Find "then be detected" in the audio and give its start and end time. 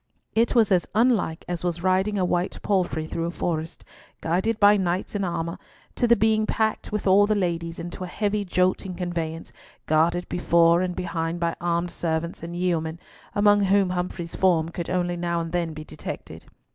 15.51-16.47